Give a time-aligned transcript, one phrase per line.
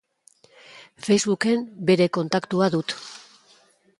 [1.07, 2.95] Facebook-en bere kontaktua dut.